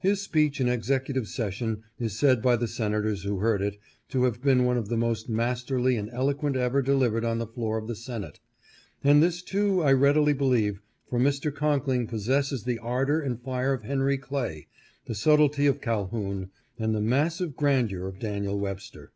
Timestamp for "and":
5.96-6.10, 9.04-9.22, 13.20-13.40, 16.76-16.92